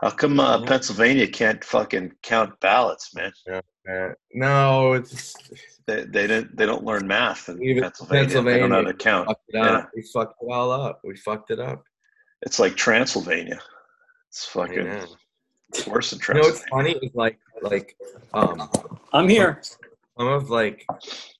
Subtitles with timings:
[0.00, 3.32] How come uh, Pennsylvania can't fucking count ballots, man?
[3.46, 4.14] Yeah, man.
[4.32, 5.34] No, it's
[5.86, 8.42] They they didn't they don't learn math in Even Pennsylvania.
[8.42, 9.26] They don't know how to count.
[9.28, 9.70] fucked it Yeah.
[9.70, 9.90] up.
[9.94, 11.00] We fucked it all up.
[11.04, 11.82] We fucked it up.
[12.42, 13.60] It's like Transylvania.
[14.30, 14.86] It's fucking
[15.72, 16.64] it's worse than Transylvania.
[16.64, 17.96] You know what's funny is like like
[18.32, 18.70] um
[19.12, 19.60] I'm here.
[20.18, 20.86] some of like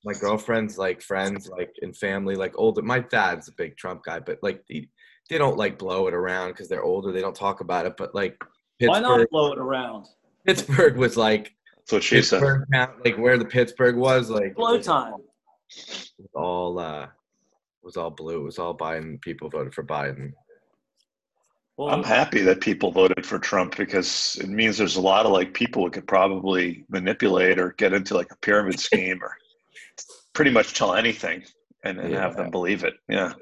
[0.05, 4.19] my girlfriend's like friends like and family like older my dad's a big trump guy
[4.19, 4.89] but like they,
[5.31, 8.15] they don't like blow it around because they're older they don't talk about it but
[8.15, 8.37] like
[8.79, 10.07] Pittsburgh, Why not blow it around?
[10.45, 12.41] pittsburgh was like That's what she said.
[12.41, 15.15] pittsburgh count- like where the pittsburgh was like Blow it was time.
[16.35, 17.09] all uh it
[17.85, 20.33] was all blue it was all biden people voted for biden
[21.77, 25.33] Well, I'm happy that people voted for Trump because it means there's a lot of
[25.33, 29.33] like people who could probably manipulate or get into like a pyramid scheme or
[30.35, 31.43] pretty much tell anything
[31.85, 32.95] and, and have them believe it.
[33.09, 33.33] Yeah.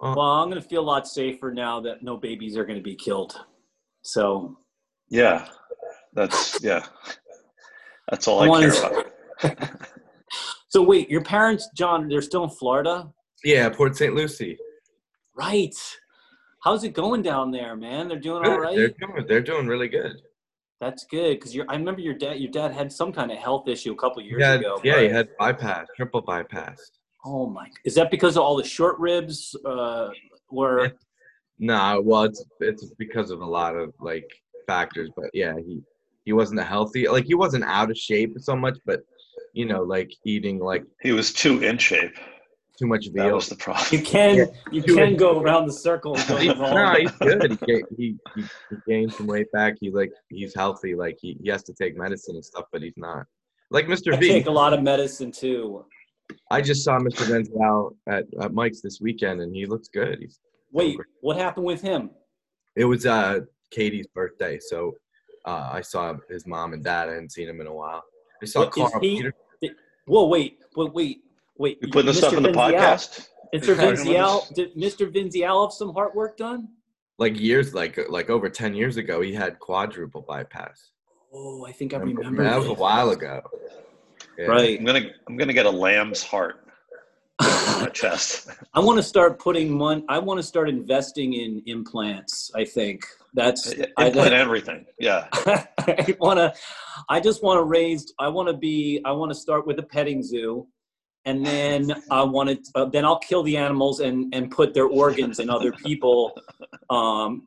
[0.00, 2.78] Uh, well, I'm going to feel a lot safer now that no babies are going
[2.78, 3.34] to be killed.
[4.02, 4.58] So
[5.08, 5.46] Yeah.
[6.12, 6.84] That's yeah.
[8.10, 9.70] That's all I I care to- about.
[10.68, 13.08] So wait, your parents, John, they're still in Florida,
[13.44, 14.58] yeah port st lucie
[15.34, 15.74] right?
[16.64, 18.08] How's it going down there, man?
[18.08, 18.60] They're doing all Good.
[18.60, 18.76] right.
[18.76, 20.16] they're doing they're doing really good
[20.80, 22.38] That's good because I remember your dad.
[22.40, 24.78] Your dad had some kind of health issue a couple years had- ago.
[24.84, 26.78] yeah he had bypass triple bypass
[27.28, 27.68] Oh my!
[27.84, 29.56] Is that because of all the short ribs?
[29.64, 30.10] Uh,
[30.50, 30.92] were
[31.58, 34.30] No, well, it's it's because of a lot of like
[34.66, 35.80] factors, but yeah, he
[36.24, 39.00] he wasn't a healthy like he wasn't out of shape so much, but
[39.54, 42.14] you know, like eating like He was too in shape.
[42.78, 43.34] too much That veal.
[43.36, 43.86] was the problem.
[43.90, 44.44] you can Yeah.
[44.70, 46.14] you can go around the circle.
[46.16, 46.74] and go He- wrong.
[46.74, 47.58] no, he's good.
[47.66, 49.74] He, he he he gained some weight back.
[49.80, 50.94] He like he's healthy.
[50.94, 53.24] Like he, he has to take medicine and stuff, but he's not.
[53.70, 54.14] Like Mr.
[54.14, 55.84] I V, take a lot of medicine too.
[56.50, 57.24] I just saw Mr.
[57.26, 60.18] Denzel at, at Mike's this weekend, and he looks good.
[60.20, 60.38] He's
[60.72, 62.10] Wait, what happened with him?
[62.76, 64.94] It was uh Katie's birthday, so
[65.44, 67.08] uh, I saw his mom and dad.
[67.08, 68.02] I hadn't seen him in a while.
[68.42, 69.32] I saw What, is Carl he- Peter.
[70.06, 71.18] Whoa, wait, wait, wait,
[71.56, 71.78] wait.
[71.82, 72.28] You putting this Mr.
[72.28, 73.28] up in the Vinzial- podcast?
[73.54, 73.76] Mr.
[73.76, 75.10] Talking about Vinzial, did Mr.
[75.12, 76.68] Vinzial have some heart work done?
[77.18, 80.90] Like years, like like over ten years ago, he had quadruple bypass.
[81.32, 82.42] Oh, I think I remember.
[82.44, 83.42] that was a while ago.
[84.38, 84.46] Yeah.
[84.46, 84.78] Right.
[84.78, 86.66] I'm gonna I'm gonna get a lamb's heart
[87.40, 88.50] on my chest.
[88.74, 90.04] I want to start putting money.
[90.08, 92.50] I want to start investing in implants.
[92.54, 93.04] I think
[93.34, 93.72] that's.
[93.96, 94.86] I, Implant everything.
[94.98, 95.28] Yeah.
[95.32, 96.52] I want to.
[97.08, 98.12] I just want to raise.
[98.18, 99.00] I want to be.
[99.04, 100.66] I want to start with a petting zoo,
[101.24, 102.58] and then I want to.
[102.74, 106.38] Uh, then I'll kill the animals and and put their organs in other people.
[106.90, 107.46] Um,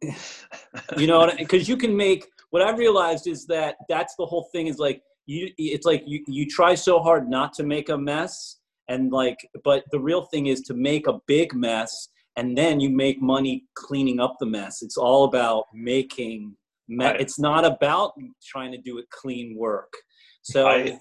[0.98, 2.26] you know, because you can make.
[2.52, 4.68] What I've realized is that that's the whole thing.
[4.68, 5.52] Is like you.
[5.58, 6.24] It's like you.
[6.28, 8.58] You try so hard not to make a mess,
[8.88, 12.90] and like, but the real thing is to make a big mess, and then you
[12.90, 14.82] make money cleaning up the mess.
[14.82, 16.56] It's all about making.
[16.92, 17.22] Me- Right.
[17.22, 18.14] it's not about
[18.44, 19.94] trying to do it clean work.
[20.42, 21.00] So I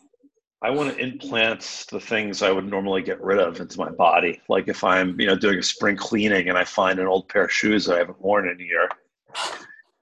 [0.60, 4.42] I want to implant the things I would normally get rid of into my body.
[4.48, 7.44] Like if I'm, you know, doing a spring cleaning and I find an old pair
[7.44, 8.88] of shoes that I haven't worn in a year,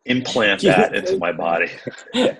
[0.07, 1.71] implant that into my body.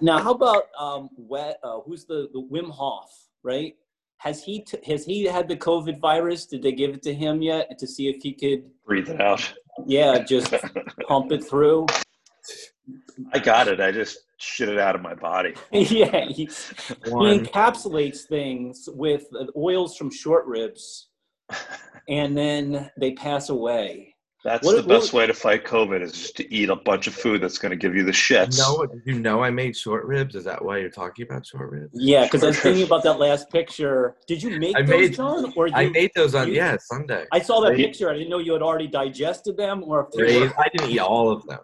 [0.00, 1.58] now, how about um, wet?
[1.62, 3.10] Uh, who's the, the Wim Hof?
[3.42, 3.74] Right?
[4.18, 6.46] Has he t- has he had the COVID virus?
[6.46, 8.70] Did they give it to him yet to see if he could?
[8.86, 9.52] Breathe it out.
[9.86, 10.54] Yeah, just
[11.08, 11.86] pump it through.
[13.32, 13.80] I got it.
[13.80, 15.54] I just shit it out of my body.
[15.72, 21.08] yeah, he, he encapsulates things with uh, oils from short ribs,
[22.08, 24.14] and then they pass away.
[24.42, 27.06] That's What- the best what- way to fight COVID is just to eat a bunch
[27.06, 28.58] of food that's going to give you the shits.
[28.58, 30.34] No, did you know I made short ribs?
[30.34, 31.90] Is that why you're talking about short ribs?
[31.92, 34.16] Yeah, because I was thinking about that last picture.
[34.26, 35.52] Did you make I those, made- John?
[35.56, 37.26] Or you, I made those on you- yeah Sunday.
[37.32, 38.08] I saw that They- picture.
[38.10, 41.00] I didn't know you had already digested them, or if they Raised- I didn't eat
[41.00, 41.60] all of them.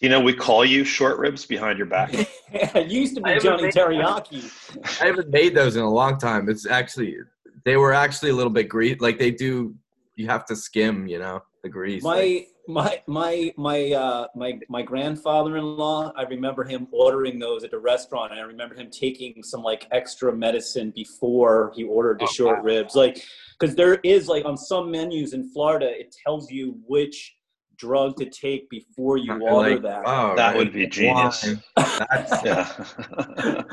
[0.00, 2.12] You know, we call you short ribs behind your back.
[2.12, 2.26] were.
[2.52, 5.00] it used to I be haven't Johnny made- Teriyaki.
[5.02, 6.48] I haven't made those in a long time.
[6.48, 7.18] It's actually
[7.64, 8.96] they were actually a little bit greasy.
[8.98, 9.74] Like they do,
[10.16, 12.02] you have to skim, you know, the grease.
[12.02, 16.12] like- My my my my uh, my my grandfather-in-law.
[16.16, 18.30] I remember him ordering those at a restaurant.
[18.32, 22.58] and I remember him taking some like extra medicine before he ordered the Oh, short
[22.58, 22.64] wow.
[22.64, 22.94] ribs.
[22.94, 23.22] Like,
[23.58, 27.34] because there is like on some menus in Florida, it tells you which
[27.76, 30.02] drug to take before you Like, order that.
[30.06, 31.46] oh, That would be genius.
[31.76, 32.84] That's Yeah.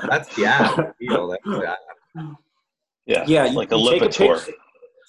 [0.10, 0.98] that's the app.
[1.00, 1.28] Deal.
[1.28, 1.76] That's the
[3.06, 3.24] yeah.
[3.28, 4.54] Yeah, you- Like a you take a Lipitor.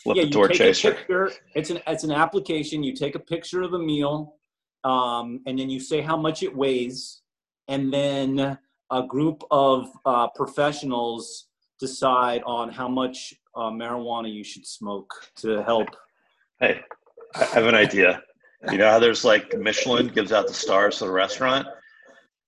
[0.05, 0.91] Picture- yeah, you Lipitor take chaser.
[0.91, 1.31] a picture.
[1.55, 2.83] It's an it's an application.
[2.83, 4.37] You take a picture of the meal,
[4.85, 7.23] um, and then you say how much it weighs,
[7.69, 8.59] and then
[8.91, 11.49] a group of uh, professionals
[11.81, 15.89] decide on how much uh, marijuana you should smoke to help.
[16.59, 16.81] Hey,
[17.37, 18.23] I have an idea.
[18.73, 21.67] You know how there's like Michelin gives out the stars to the restaurant?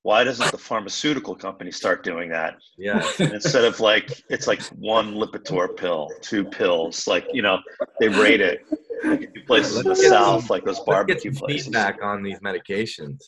[0.03, 2.57] Why doesn't the pharmaceutical company start doing that?
[2.79, 3.07] Yeah.
[3.19, 7.07] Instead of like, it's like one Lipitor pill, two pills.
[7.07, 7.59] Like, you know,
[8.01, 8.61] they rate it.
[9.05, 11.41] Like a few places in the get South, some- like those Let's get barbecue some
[11.47, 11.65] places.
[11.67, 13.19] feedback on these medications.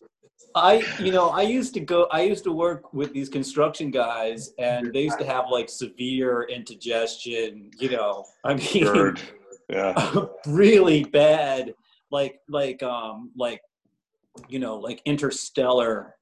[0.54, 4.52] I, you know, I used to go, I used to work with these construction guys
[4.58, 9.20] and they used to have like severe indigestion, you know, I mean, Bird.
[9.70, 10.24] Yeah.
[10.46, 11.72] really bad,
[12.10, 13.62] like, like, um, like,
[14.48, 16.14] you know, like interstellar,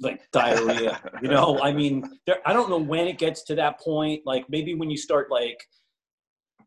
[0.00, 3.80] like diarrhea, you know, I mean, there, I don't know when it gets to that
[3.80, 5.58] point, like maybe when you start like,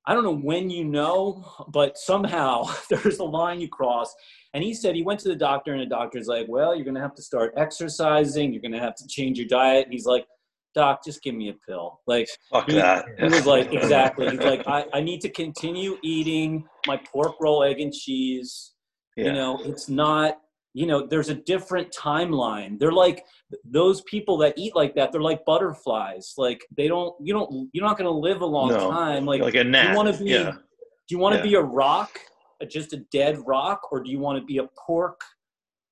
[0.07, 4.15] I don't know when you know, but somehow there's a line you cross.
[4.53, 6.95] And he said he went to the doctor, and the doctor's like, Well, you're going
[6.95, 8.53] to have to start exercising.
[8.53, 9.83] You're going to have to change your diet.
[9.83, 10.25] And he's like,
[10.73, 11.99] Doc, just give me a pill.
[12.07, 13.05] Like, Fuck he, that.
[13.19, 14.29] he was like, Exactly.
[14.29, 18.73] He's like, I, I need to continue eating my pork roll, egg, and cheese.
[19.17, 19.25] Yeah.
[19.25, 20.37] You know, it's not,
[20.77, 22.77] you know, there's a different timeline.
[22.77, 23.25] They're like,
[23.65, 26.35] those people that eat like that, they're like butterflies.
[26.37, 28.91] Like, they don't, you don't, you're not going to live a long No.
[28.91, 29.25] time.
[29.25, 29.95] Like, like a gnat.
[29.95, 30.51] wanna be- yeah.
[30.51, 31.43] do you want to Yeah.
[31.49, 32.19] be a rock,
[32.61, 35.19] a- just a dead rock, or do you want to be a pork,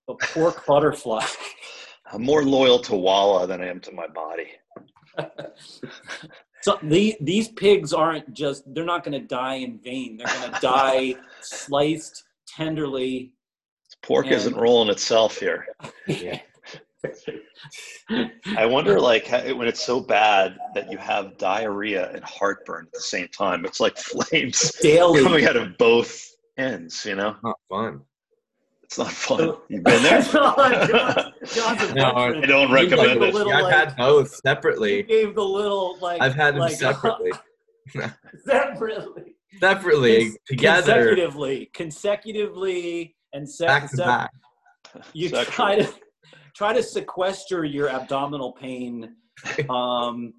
[0.08, 1.26] a pork butterfly?
[2.14, 4.50] I'm more loyal to Wawa than I am to my body.
[6.62, 10.18] so the, these pigs aren't just, they're not going to die in vain.
[10.18, 13.32] They're going to die sliced tenderly.
[14.06, 15.66] Pork And- isn't rolling itself here.
[16.08, 16.40] Yeah.
[18.58, 23.00] I wonder, like, when it's so bad that you have diarrhea and heartburn at the
[23.02, 23.66] same time.
[23.66, 25.24] It's like flames Daily.
[25.24, 26.24] coming out of both
[26.58, 27.06] ends.
[27.06, 28.02] You know, Not fun.
[28.84, 29.56] it's not fun.
[29.70, 30.22] You've been there.
[30.22, 32.12] John- John's No.
[32.14, 33.34] I don't recommend the it.
[33.34, 35.04] little, I've like- had both you separately.
[35.04, 37.32] gave the little like I've had them like, separately.
[38.46, 44.32] separately, Separately, Cons- together, consecutively, consecutively, and se- back to se- back.
[45.14, 45.54] you Sexual.
[45.54, 45.94] try to
[46.56, 49.16] try to sequester your abdominal pain
[49.70, 50.34] um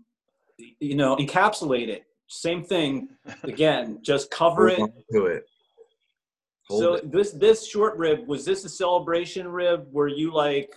[0.81, 3.09] you know encapsulate it same thing
[3.45, 5.45] again just cover it Hold to it.
[6.69, 7.13] Hold so it.
[7.13, 10.73] this this short rib was this a celebration rib where you like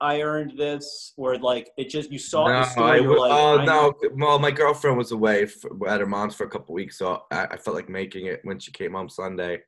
[0.00, 3.18] i earned this or like it just you saw No, the story I you were
[3.18, 3.92] like oh I- no!
[4.14, 7.46] Well, my girlfriend was away for, at her mom's for a couple weeks, so I,
[7.52, 9.60] I felt like making it when she came home Sunday.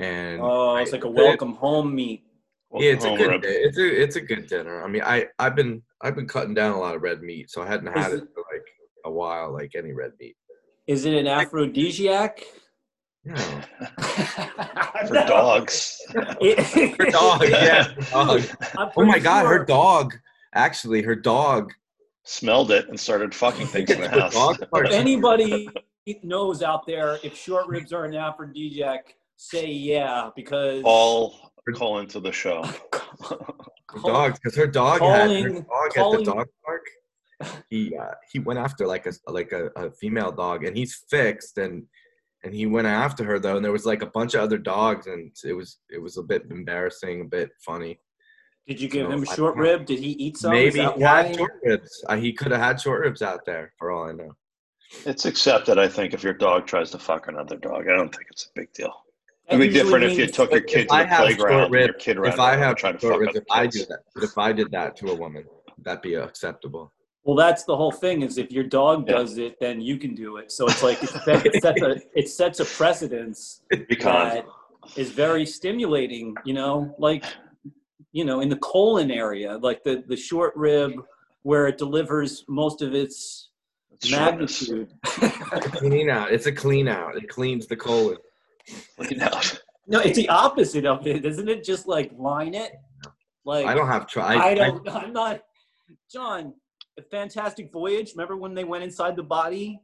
[0.00, 2.24] And oh it's like a welcome home meat
[2.74, 3.30] yeah, it's a good.
[3.30, 3.40] rib.
[3.44, 4.84] It's a it's a good dinner.
[4.84, 7.62] I mean, I I've been I've been cutting down a lot of red meat, so
[7.62, 8.62] I hadn't had Is it for like
[9.04, 10.36] a while, like any red meat.
[10.86, 12.44] is it an aphrodisiac
[13.24, 13.34] No,
[15.08, 16.00] for dogs.
[16.14, 17.42] her dog.
[17.48, 18.42] Yeah, dog.
[18.76, 20.14] Oh my pretty god, her dog.
[20.54, 21.72] Actually, her dog.
[22.24, 24.34] Smelled it and started fucking things in the house.
[24.34, 25.68] dog If anybody
[26.22, 31.34] knows out there if short ribs are an aphrodisiac, say yeah because All
[31.74, 32.62] call into the show.
[33.28, 36.86] her dogs because her dog had her Calling- dog at the dog park.
[37.70, 41.56] He uh, he went after like a like a, a female dog, and he's fixed,
[41.56, 41.84] and
[42.44, 45.06] and he went after her though, and there was like a bunch of other dogs,
[45.06, 47.98] and it was it was a bit embarrassing, a bit funny.
[48.66, 49.86] Did you give So, him I short rib?
[49.86, 50.50] Did he eat some?
[50.52, 52.04] Maybe he had short ribs.
[52.06, 54.32] Uh, he could have had short ribs out there, for all I know.
[55.06, 57.88] It's accepted, I think, if your dog tries to fuck another dog.
[57.88, 58.92] I don't think it's a big deal.
[59.50, 61.72] That It'd be different if you took your If kid to I the have playground
[61.72, 63.80] rib- your kid ran If I have trying to short fuck ribs, if I do
[63.88, 65.44] that, but if I did that to a woman,
[65.82, 66.92] that'd be acceptable.
[67.24, 68.22] Well, that's the whole thing.
[68.22, 69.16] Is if your dog Yeah.
[69.16, 70.52] does it, then you can do it.
[70.52, 74.46] So it's like it, set, it sets a it sets a precedence Because that
[74.96, 76.36] is very stimulating.
[76.44, 77.24] You know, like
[78.12, 80.92] you know, in the colon area, like the the short rib,
[81.42, 83.48] where it delivers most of its
[83.92, 84.92] it's magnitude.
[85.04, 86.32] Clean out.
[86.32, 87.16] It's a clean out.
[87.16, 88.16] It cleans the colon.
[89.08, 89.40] You know,
[89.86, 91.64] no, it's the opposite of it, isn't it?
[91.64, 92.72] Just like line it.
[93.44, 94.36] Like I don't have try.
[94.36, 94.88] I, don't.
[94.88, 95.40] I, am not.
[96.10, 96.54] John,
[96.98, 98.12] a Fantastic Voyage.
[98.14, 99.80] Remember when they went inside the body?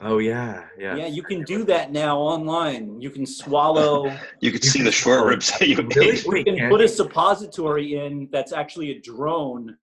[0.00, 0.94] oh yeah, yeah.
[0.94, 3.00] Yeah, you can do that now online.
[3.00, 4.14] You can swallow.
[4.40, 6.10] you can see the short ribs that you Really?
[6.10, 6.24] ate.
[6.24, 9.76] you can can put a suppository in that's actually a drone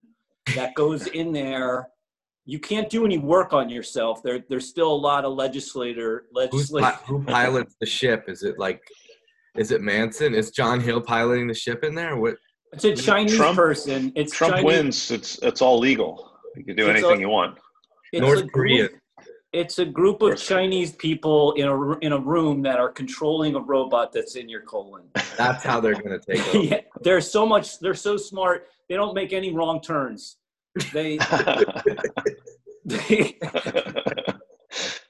[0.55, 1.89] that goes in there.
[2.47, 4.21] You can't do any work on yourself.
[4.21, 6.87] There, there's still a lot of legislator Who's legislator.
[7.07, 8.25] who pilots the ship?
[8.27, 8.81] Is it like,
[9.57, 10.35] is it Manson?
[10.35, 12.15] Is John Hill piloting the ship in there?
[12.17, 12.35] What?
[12.71, 14.11] It's a Chinese Trump- person.
[14.15, 15.11] It's Trump Chinese, wins.
[15.11, 16.31] It's it's all legal.
[16.55, 17.57] You can do It's anything a- you want.
[18.13, 18.89] It's North a group- Korea.
[19.53, 23.55] It's a group of Chinese people in a r- in a room that are controlling
[23.55, 25.03] a robot that's in your colon.
[25.37, 26.63] That's how they're gonna take it.
[26.69, 27.79] yeah, they're so much.
[27.79, 28.67] They're so smart.
[28.89, 30.37] They don't make any wrong turns.
[30.93, 31.17] They.
[32.85, 33.39] they They're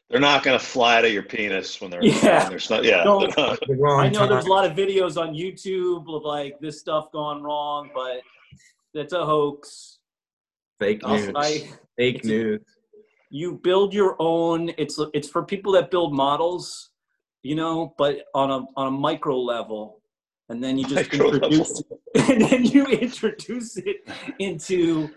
[0.10, 2.48] They're not gonna fly out of your penis when they're Yeah.
[2.48, 2.84] There's not.
[2.84, 3.04] Yeah.
[3.04, 3.20] No.
[3.28, 6.60] they're not- The wrong I know there's a lot of videos on YouTube of like
[6.62, 8.22] this stuff gone wrong, but
[8.94, 10.00] that's a hoax.
[10.80, 11.32] fake news.
[11.36, 11.68] I,
[11.98, 12.62] fake it's a- news.
[13.30, 14.72] you build your own.
[14.78, 16.92] It's it's for people that build models,
[17.44, 20.02] you know, but on a on a micro level,
[20.50, 21.82] and then you just Micro introduce,
[22.16, 23.98] and then you introduce it
[24.40, 25.10] into,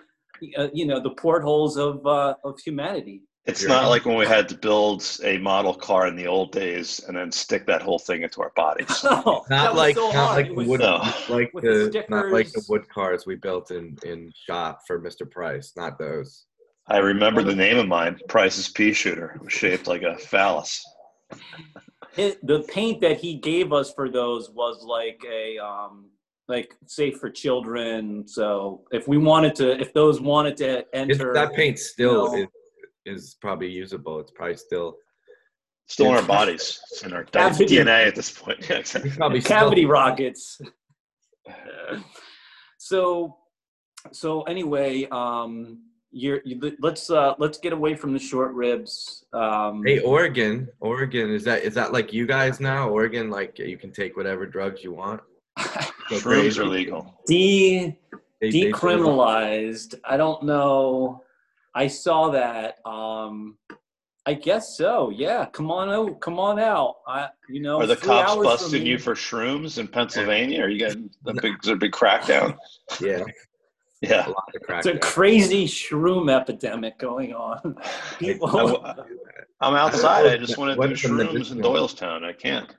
[0.57, 3.23] uh, you know, the portholes of uh, of humanity.
[3.47, 3.89] It's You're not right.
[3.89, 7.33] like when we had to build a model car in the old days and then
[7.33, 8.87] stick that whole thing into our bodies.
[9.03, 10.37] That Not like so not hard.
[10.37, 10.97] like the was- wood No.
[11.31, 15.29] like the the not like the wood cars we built in in shop for Mr.
[15.31, 15.73] Price.
[15.77, 16.45] Not those.
[16.89, 20.83] I remember the name of mine, Price's pea shooter, It was shaped like a phallus.
[22.17, 26.11] it, the paint that he gave us for those was like a um
[26.49, 31.33] like safe for children so if we wanted to if those wanted to It's, enter
[31.35, 32.43] that paint still No.
[32.43, 32.47] is
[33.07, 34.21] is probably usable.
[34.21, 34.97] It's probably still
[35.87, 36.79] Still in our bodies.
[36.91, 37.77] It's in our Cavity.
[37.79, 38.69] DNA at this point.
[38.69, 39.09] Yeah, exactly.
[39.09, 40.61] it's probably cavity still, rockets
[42.79, 43.37] so
[44.13, 49.83] so anyway um you're you, let's uh let's get away from the short ribs um
[49.85, 52.89] Hey, Oregon, Oregon is that is that like you guys now?
[52.89, 55.21] Oregon, like you can take whatever drugs you want.
[56.09, 56.61] Go Shrooms crazy.
[56.61, 57.15] are legal.
[57.27, 57.97] de
[58.41, 61.23] They- they- decriminalized i don't know
[61.75, 63.59] i saw that um
[64.27, 67.97] i guess so yeah come on out come on out i you know Are the
[67.97, 70.63] cops busting you for shrooms in Pennsylvania?
[70.63, 72.57] Are you getting a big, is a big crackdown?
[73.01, 73.25] Yeah,
[74.03, 74.29] Yeah.
[74.29, 74.87] a lot of crack.
[74.87, 77.75] it's a crazy shroom epidemic going on
[78.21, 78.47] people
[79.61, 80.27] I, am outside.
[80.27, 81.59] I just want to do shrooms in?
[81.59, 82.23] Doylestown.
[82.25, 82.71] I can't.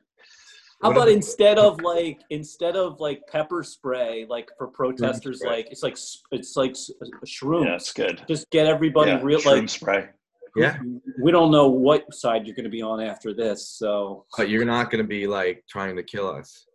[0.82, 5.84] How about instead of like instead of like pepper spray like for protesters like it's
[5.84, 5.98] like
[6.32, 8.22] it's like s- uh, shrooms Yeah, it's good.
[8.28, 10.10] just get everybody Yeah, real shroom like spray.
[10.56, 10.78] Yeah,
[11.22, 14.66] we don't know what side you're going to be on after this so but you're
[14.66, 16.66] not gonna be like trying to kill us.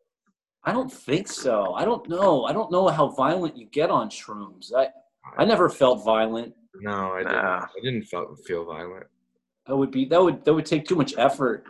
[0.66, 1.74] I don't think so.
[1.74, 2.44] I don't know.
[2.44, 4.72] I don't know how violent you get on shrooms.
[4.74, 4.88] I
[5.36, 6.54] I never felt violent.
[6.76, 7.32] No, I didn't.
[7.32, 7.66] Nah.
[7.66, 9.04] I didn't feel, feel violent.
[9.66, 11.66] That would be that would that would take too much effort.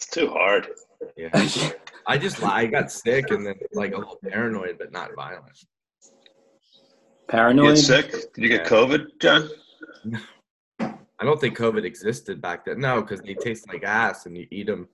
[0.00, 0.66] It's too hard.
[1.14, 1.28] Yeah,
[2.06, 5.44] I just I got sick and then like a little paranoid, but not violent.
[6.02, 6.10] You
[7.28, 7.74] Paranoid.
[7.76, 8.10] get sick?
[8.32, 9.50] Did you get COVID, John?
[10.80, 12.80] I don't think COVID existed back then.
[12.80, 14.88] No, because they taste like ass and you eat them.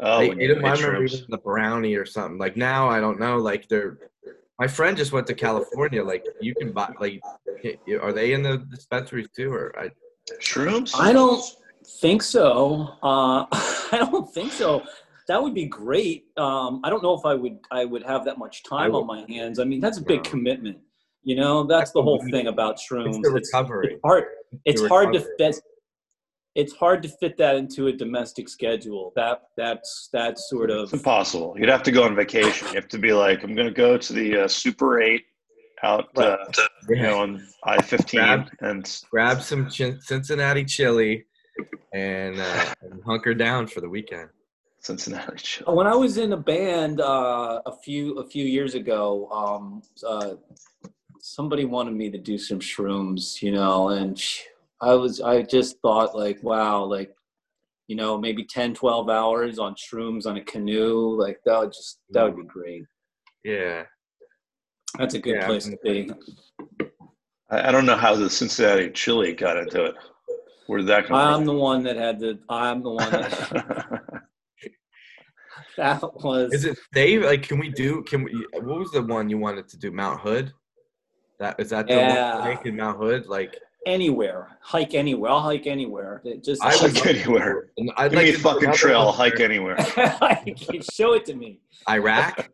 [0.00, 1.14] Oh, I, when ate you 'em- I remember shrooms.
[1.14, 2.36] eating the brownie or something.
[2.36, 3.36] Like now, I don't know.
[3.36, 3.98] Like they're.
[4.58, 6.02] My friend just went to California.
[6.02, 6.92] Like you can buy.
[6.98, 7.22] Like,
[8.02, 9.52] are they in the dispensaries too?
[9.52, 9.90] Or I,
[10.40, 10.90] Shrooms?
[10.98, 11.40] I don't
[12.00, 12.94] think so.
[13.02, 13.46] Uh,
[13.92, 14.82] I don't think so.
[15.26, 16.26] That would be great.
[16.36, 19.24] Um, I don't know if I would I would have that much time on my
[19.28, 19.58] hands.
[19.58, 20.30] I mean, that's a big No.
[20.30, 20.78] commitment.
[21.22, 23.16] You know, that's the whole thing about shrooms.
[23.16, 23.92] it's the It's, recovery.
[23.94, 24.24] it's hard.
[24.64, 25.56] It's hard to fit.
[26.54, 29.12] It's hard to fit that into a domestic schedule.
[29.16, 31.54] That that's that's sort of It's impossible.
[31.58, 32.68] You'd have to go on vacation.
[32.68, 35.22] You have to be like, I'm going to go to the uh, Super 8
[35.84, 36.38] out, uh,
[36.88, 41.26] you know, on I 15 Grab- and Grab some Cincinnati chili,
[41.92, 44.28] and, uh, and hunker down for the weekend.
[44.80, 45.36] Cincinnati.
[45.38, 45.74] chill.
[45.74, 50.34] when I was in a band uh, a few a few years ago, um, uh,
[51.20, 54.22] somebody wanted me to do some shrooms, you know, and
[54.80, 57.12] I was I just thought like, wow, like
[57.88, 61.98] you know, maybe 10, 12 hours on shrooms on a canoe, like that would just
[62.10, 62.84] that would be great.
[63.44, 63.84] Yeah.
[64.98, 65.46] That's a good Yeah.
[65.46, 66.10] place to be.
[67.50, 69.94] I, I don't know how the Cincinnati chili got into it.
[70.68, 71.44] Where did that come I'm from?
[71.46, 72.38] the one that had the.
[72.48, 74.02] I'm the one that
[75.78, 76.52] that was.
[76.52, 77.24] Is it Dave?
[77.24, 78.02] Like, can we do?
[78.04, 78.46] Can we?
[78.52, 79.90] What was the one you wanted to do?
[79.90, 80.52] Mount Hood.
[81.40, 82.38] That is that the Yeah.
[82.38, 83.26] one in Mount Hood?
[83.26, 87.70] Like, anywhere hike anywhere i'll hike anywhere It just I would Hike anywhere.
[87.78, 88.98] and I'd Give like me a fucking trail.
[88.98, 89.76] I'll one hike for anywhere.
[90.92, 92.50] show it to me Iraq.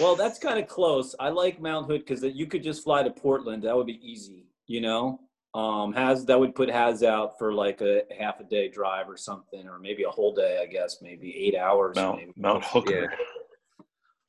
[0.00, 3.10] well that's kind of close i like mount hood because you could just fly to
[3.10, 5.20] portland that would be easy you know
[5.56, 9.16] um has that would put has out for like a half a day drive or
[9.16, 12.32] something or maybe a whole day i guess maybe eight hours Mount, maybe.
[12.36, 13.12] Mount Hooker.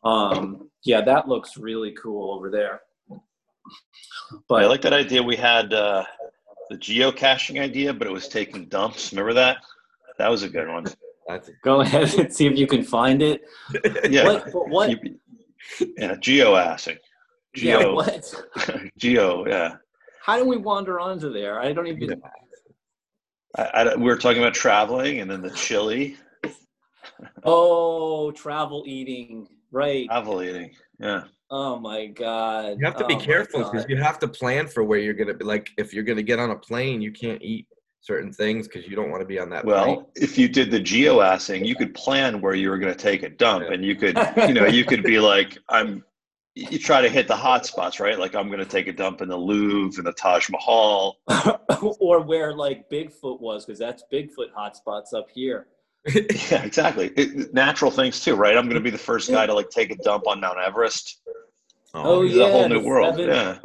[0.04, 3.20] um yeah that looks really cool over there But
[4.48, 5.22] but I like that idea.
[5.24, 6.04] We had uh,
[6.70, 9.12] the geocaching idea, but it was taking dumps.
[9.12, 9.58] Remember that?
[10.18, 10.86] That was a good one.
[11.28, 13.42] That's go ahead and see if you can find it
[14.10, 14.26] Yeah.
[14.26, 15.20] what what You-
[15.98, 16.98] yeah, geo-assing.
[17.56, 18.36] yeah Geo, what
[18.98, 19.76] geo, yeah.
[20.28, 22.22] How do we wander onto there i don't even
[23.58, 26.18] I, I, we were talking about traveling and then the chili,
[27.44, 29.48] Oh, travel eating.
[29.72, 30.06] Right.
[30.08, 30.76] travel eating.
[31.00, 31.24] Yeah.
[31.50, 32.78] Oh my God.
[32.78, 35.34] you have to be Oh careful because you have to plan for where you're gonna
[35.34, 35.46] be.
[35.46, 37.68] Like, if you're gonna get on a plane, you can't eat
[38.02, 39.66] certain things because you don't want to be on that.
[39.66, 40.06] Well, plane.
[40.16, 43.30] if you did the geoassing, you could plan where you were going to take a
[43.30, 43.74] dump, Yeah.
[43.74, 44.18] and you could,
[44.48, 46.04] you know, you could be like, I'm.
[46.58, 48.18] You try to hit the hot spots, right?
[48.18, 51.18] Like I'm going to take a dump in the Louvre and the Taj Mahal.
[52.00, 55.68] or where like Bigfoot was, because that's Bigfoot hotspots up here.
[56.50, 57.08] Yeah, exactly.
[57.18, 58.58] It, natural things too, right?
[58.58, 61.22] I'm going to be the first guy to like take a dump on Mount Everest.
[61.94, 63.16] Oh, It's yeah, a whole new world.
[63.18, 63.60] seven- Yeah.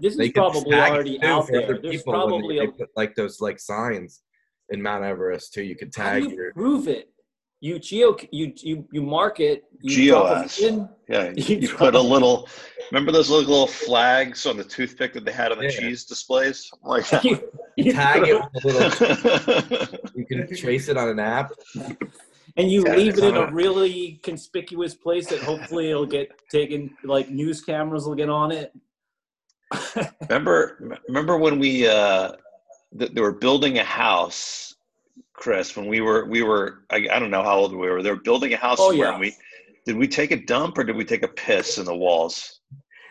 [0.00, 1.62] This They is could probably tag already out there.
[1.64, 4.22] other There's people probably they a put, like those like signs
[4.70, 5.62] in Mount Everest too.
[5.62, 6.52] You could How do tag you your.
[6.52, 7.08] prove it?
[7.60, 9.64] You geo you you you mark it.
[9.80, 12.48] You drop a Yeah, You you put a little.
[12.92, 15.70] Remember those little, little flags on the toothpick that they had on the Yeah.
[15.70, 16.70] cheese displays?
[16.82, 17.40] Like You,
[17.76, 19.98] you Tag it with a little.
[20.14, 21.52] You can trace it on an app.
[22.56, 26.30] and you Yeah, leave it in a it's- really conspicuous place that hopefully it'll get
[26.50, 26.90] taken.
[27.02, 28.72] Like news cameras will get on it.
[30.28, 32.32] remember, remember when we uh,
[32.98, 34.73] th- they were building a house,
[35.34, 35.76] Chris?
[35.76, 36.84] When we were, we were.
[36.90, 38.02] I, I don't know how old we were.
[38.02, 39.12] They were building a house Oh, somewhere, yeah.
[39.12, 39.34] and we
[39.84, 42.60] did we take a dump or did we take a piss in the walls?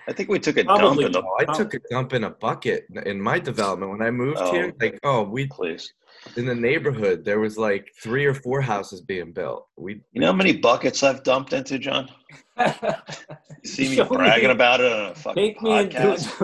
[0.08, 1.04] I think we took a Probably.
[1.04, 1.22] dump in the.
[1.22, 4.52] Oh, I took a dump in a bucket in my development when I moved Oh.
[4.52, 4.74] here.
[4.82, 5.94] Like, oh, we Please,
[6.36, 9.68] in the neighborhood there was like three or four houses being built.
[9.78, 12.10] We you know how many buckets I've dumped into, John?
[12.58, 12.66] You
[13.66, 14.52] see me Show bragging me.
[14.56, 16.42] about it on a fucking Make me podcast.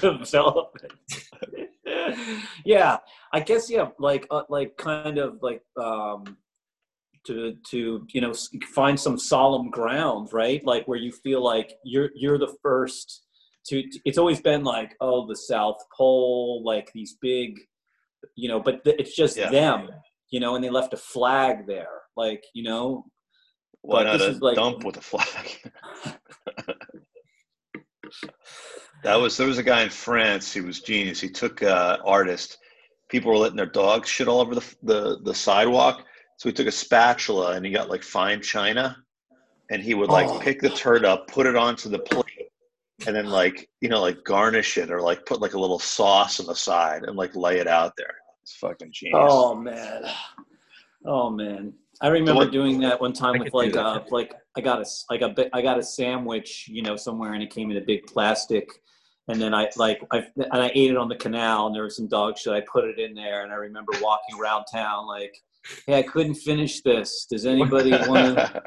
[0.00, 0.92] into development.
[2.64, 2.98] yeah,
[3.32, 6.36] I guess yeah, like uh, like kind of like um
[7.26, 8.32] to to you know
[8.74, 10.64] find some solemn ground, right?
[10.64, 13.24] Like where you feel like you're you're the first
[13.66, 13.82] to.
[14.04, 17.60] It's always been like oh the South Pole, like these big,
[18.36, 19.50] you know, but th- it's just Yeah.
[19.50, 19.88] them,
[20.30, 23.04] you know, and they left a flag there, like you know.
[23.82, 25.58] Why But not a like- dump with a flag?
[29.04, 30.52] that was there was a guy in France.
[30.52, 31.20] He was genius.
[31.20, 32.58] He took uh, artist.
[33.10, 36.04] People were letting their dogs shit all over the, the the sidewalk.
[36.36, 38.96] So he took a spatula and he got like fine china,
[39.70, 40.38] and he would like Oh.
[40.38, 42.50] pick the turd up, put it onto the plate,
[43.06, 46.40] and then like you know like garnish it or like put like a little sauce
[46.40, 48.14] on the side and like lay it out there.
[48.42, 49.18] It's fucking genius.
[49.28, 50.04] Oh man,
[51.04, 51.74] oh man.
[52.00, 54.80] I remember what- doing that one time I with like a uh, like I got
[54.80, 57.82] a like a I got a sandwich you know somewhere and it came in a
[57.82, 58.66] big plastic,
[59.30, 61.96] and then I like I and I ate it on the canal and there was
[61.96, 62.52] some dog shit.
[62.52, 65.32] I put it in there and I remember walking around town like,
[65.86, 67.26] hey, I couldn't finish this.
[67.30, 68.62] Does anybody want to?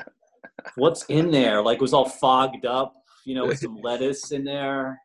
[0.76, 1.62] What's in there?
[1.62, 2.96] Like it was all fogged up,
[3.26, 5.02] you know, with some lettuce in there.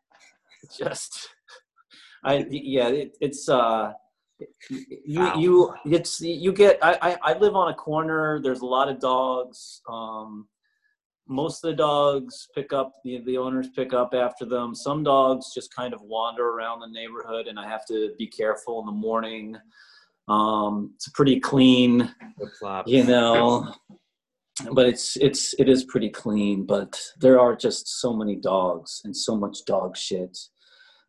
[0.77, 1.29] Just,
[2.23, 3.91] I yeah, it, it's uh,
[4.79, 6.79] you you it's you get.
[6.81, 8.39] I, I I live on a corner.
[8.41, 9.81] There's a lot of dogs.
[9.89, 10.47] Um,
[11.29, 14.75] most of the dogs pick up the the owners pick up after them.
[14.75, 18.79] Some dogs just kind of wander around the neighborhood, and I have to be careful
[18.81, 19.55] in the morning.
[20.27, 22.87] Um, it's pretty clean flip-flop.
[22.87, 23.73] you know
[24.73, 29.15] but it's it's it is pretty clean but there are just so many dogs and
[29.15, 30.37] so much dog shit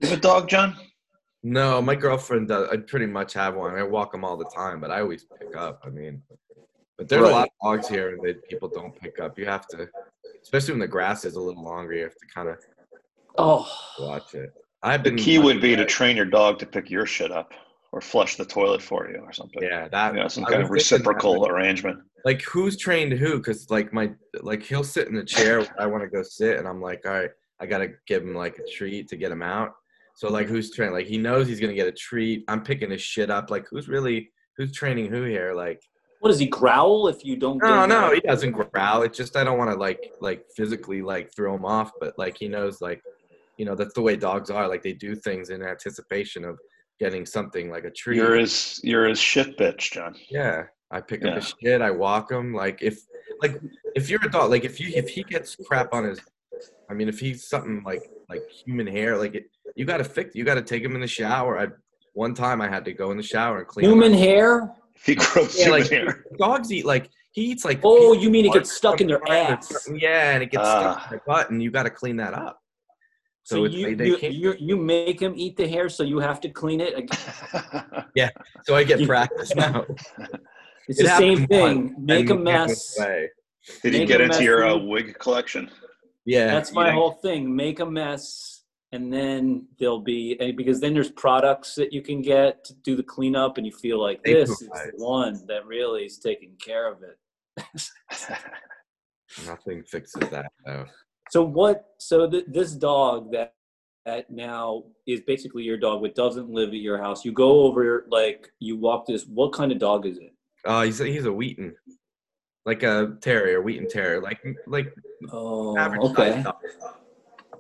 [0.01, 0.77] you have a dog, John?
[1.43, 2.69] No, my girlfriend does.
[2.73, 3.75] I pretty much have one.
[3.75, 5.83] I walk them all the time, but I always pick up.
[5.85, 6.23] I mean,
[6.97, 9.39] but there's a lot of dogs here that people don't pick up.
[9.39, 9.89] You have to,
[10.43, 11.95] especially when the grass is a little longer.
[11.95, 12.57] You have to kind of
[13.39, 14.51] oh watch it.
[14.83, 15.19] I've The been.
[15.19, 17.53] key would be to train your dog to pick your shit up
[17.93, 19.63] or flush the toilet for you or something.
[19.63, 20.15] Yeah, that.
[20.15, 21.99] You know, some I kind of was thinking that, reciprocal like- arrangement.
[22.25, 24.11] like who's trained who because like my
[24.43, 27.13] like he'll sit in the chair i want to go sit and i'm like all
[27.13, 29.71] right i gotta give him like a treat to get him out
[30.17, 33.01] so like who's trained like he knows he's gonna get a treat i'm picking his
[33.01, 35.81] shit up like who's really who's training who here like
[36.21, 39.37] what does he growl if you don't oh, no no he doesn't growl it's just
[39.37, 42.81] i don't want to like like physically like throw him off but like he knows
[42.81, 43.03] like
[43.59, 46.59] you know that's the way dogs are like they do things in anticipation of
[46.99, 50.15] getting something like a treat You're his you're his shit bitch, John.
[50.29, 51.31] Yeah, I pick Yeah.
[51.31, 51.81] up his shit.
[51.81, 52.53] I walk him.
[52.53, 52.99] Like if,
[53.41, 53.59] like
[53.95, 56.21] if you're a dog, like if you if he gets crap on his,
[56.91, 59.45] I mean if he's something like like human hair, like it,
[59.77, 60.35] you got to fix.
[60.35, 61.59] You got to take him in the shower.
[61.59, 61.69] I
[62.13, 63.89] one time I had to go in the shower and clean.
[63.89, 64.19] human up.
[64.19, 66.25] hair If he grows Yeah, like hair.
[66.39, 67.81] dogs eat like he eats like.
[67.85, 70.01] oh you mean it gets stuck in their sometimes ass something.
[70.01, 71.05] Yeah, and it gets stuck Ah.
[71.05, 72.61] in their butt, and you got to clean that up.
[73.45, 74.35] So, so you they, you, they can't.
[74.35, 78.05] you you make him eat the hair so you have to clean it Again.
[78.15, 78.31] yeah,
[78.65, 79.87] So I get practice now.
[80.89, 82.97] it's It the same thing make a and it went mess.
[83.83, 85.71] Did he get into your uh, wig collection?
[86.27, 86.95] Yeah, That's my eating.
[86.95, 87.55] whole thing.
[87.57, 88.60] Make a mess,
[88.93, 93.03] and then there'll be because then there's products that you can get to do the
[93.03, 96.91] cleanup, and you feel like They this is the one that really is taking care
[96.91, 97.19] of it.
[99.47, 100.87] nothing fixes that though.
[101.31, 101.85] So what?
[101.99, 103.55] So th- this dog that
[104.07, 107.25] at now is basically your dog, but doesn't live at your house.
[107.25, 109.25] You go over, like you walk this.
[109.27, 110.35] What kind of dog is it?
[110.65, 111.75] Uh, he's a, he's a Wheaten,
[112.67, 114.93] like a terrier, Wheaten terrier, like like
[115.33, 116.45] Oh, average okay.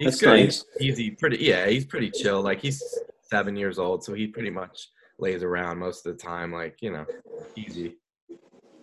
[0.00, 0.44] He's That's good.
[0.44, 0.64] nice.
[0.78, 1.36] He's easy, pretty.
[1.44, 2.40] Yeah, he's pretty chill.
[2.40, 2.82] Like he's
[3.20, 6.50] seven years old, so he pretty much lays around most of the time.
[6.50, 7.04] Like you know,
[7.54, 7.98] easy.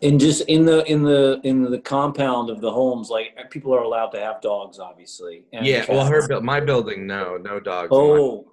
[0.04, 3.82] And just in the in the in the compound of the homes, like people are
[3.82, 5.46] allowed to have dogs, obviously.
[5.54, 5.86] and yeah.
[5.90, 7.90] Well, her my building, no, no dogs.
[7.90, 8.46] Oh,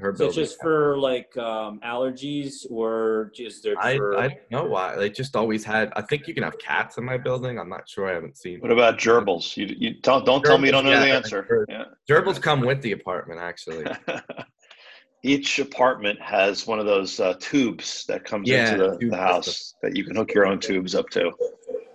[0.00, 0.34] her so building.
[0.34, 4.96] just for like um, allergies, or just there I, for I don't know why.
[4.96, 5.92] They just always had.
[5.94, 7.58] I think you can have cats in my building.
[7.58, 8.08] I'm not sure.
[8.08, 8.60] I haven't seen.
[8.60, 9.56] What about gerbils?
[9.56, 11.66] You, you don't don't tell me you don't know Gerbils, the answer.
[11.68, 11.84] Yeah.
[12.10, 13.86] Gerbils come with the apartment, actually.
[15.22, 19.74] Each apartment has one of those uh, tubes that comes Yeah, into the, the house
[19.82, 21.30] that you can hook your own tubes up to.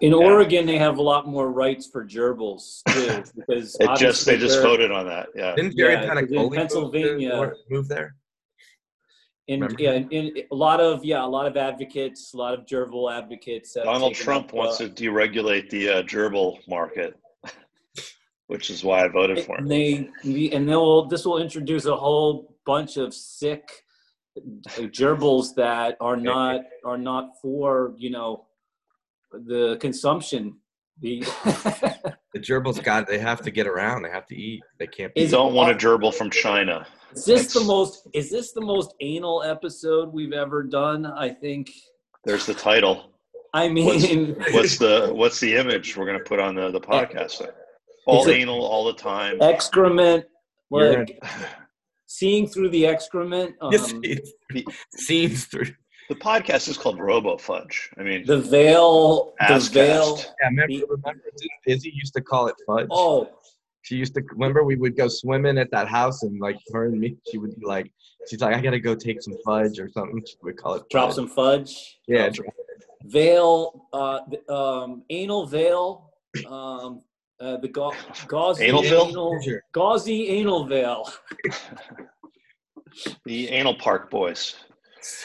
[0.02, 0.18] In Yeah.
[0.18, 4.62] Oregon, they have a lot more rights for gerbils too, because It just they just
[4.62, 5.28] voted on that.
[5.36, 5.56] Yeah.
[5.56, 8.16] Didn't Jerry Yeah, 'cause in Panacoli Pennsylvania- move, move there?
[9.48, 9.82] in, Remember?
[9.82, 13.12] yeah, in, in a lot of yeah, a lot of advocates, a lot of gerbil
[13.12, 13.74] advocates.
[13.76, 17.16] have Donald Trump up, wants uh, to deregulate the uh, gerbil market,
[18.48, 19.64] which is why I voted for him.
[19.64, 23.68] And they and they'll this will introduce a whole bunch of sick
[24.78, 28.46] gerbils that are not are not for you know
[29.32, 30.58] the consumption.
[31.02, 31.20] The
[32.34, 33.08] The gerbils got.
[33.08, 34.04] They have to get around.
[34.04, 34.62] They have to eat.
[34.78, 35.12] They can't.
[35.16, 36.86] You Is- don't want a gerbil from China.
[37.14, 41.06] is this the most is this the most anal episode we've ever done?
[41.08, 41.72] I think.
[42.26, 43.14] There's the title.
[43.54, 47.40] I mean, What's the what's the image we're gonna put on the, the podcast?
[47.40, 47.56] There?
[48.06, 49.42] All It's a- anal all the time.
[49.42, 50.26] excrement,
[50.70, 51.20] You're like
[52.06, 53.56] seeing through the excrement.
[53.62, 54.32] Um, It's-
[54.98, 55.66] Seems through.
[56.10, 57.92] The podcast is called Robo Fudge.
[57.98, 60.16] I mean, the veil, the veil.
[60.18, 60.34] cast.
[60.42, 61.24] Yeah, remember, remember
[61.68, 62.88] Izzy used to call it fudge.
[62.90, 63.30] Oh,
[63.84, 67.00] She used to remember we would go swimming at that house and like her and
[67.00, 67.92] me, she would be like,
[68.28, 70.24] she's like, I gotta go take some fudge or something.
[70.26, 71.16] She would call it drop fudge.
[71.16, 72.00] some fudge.
[72.08, 72.32] Yeah,
[73.06, 74.20] veil, uh,
[74.52, 76.10] um, anal veil,
[76.48, 77.02] um,
[77.40, 77.92] uh, the ga-
[78.28, 79.08] gauzy Anal veil?
[79.10, 79.40] anal,
[79.74, 81.08] gauzy anal veil.
[83.26, 84.56] the Anal Park Boys.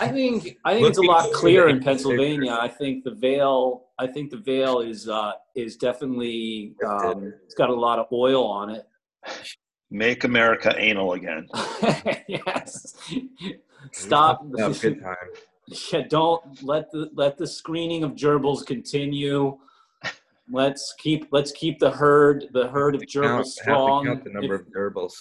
[0.00, 2.56] I think I think it's a lot clearer in Pennsylvania.
[2.60, 3.86] I think the veil.
[3.98, 8.44] I think the veil is uh, is definitely um, it's got a lot of oil
[8.44, 8.86] on it.
[9.90, 11.48] Make America anal again.
[12.28, 12.94] yes.
[13.92, 14.46] Stop.
[14.56, 15.14] Yeah, good time.
[15.92, 19.58] Yeah, don't let the let the screening of gerbils continue.
[20.50, 24.06] Let's keep let's keep the herd the herd of Count- gerbils have to strong.
[24.06, 25.14] count the number of gerbils.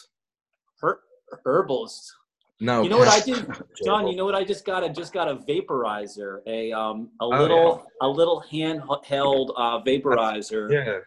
[0.79, 0.99] Her,
[1.45, 2.13] herbals.
[2.59, 2.83] No.
[2.83, 3.45] You know what I did,
[3.85, 4.07] John?
[4.07, 4.83] You know what I just got?
[4.83, 10.71] I just got a vaporizer, a um a Oh, little a little handheld uh, vaporizer.
[10.71, 10.99] Yeah.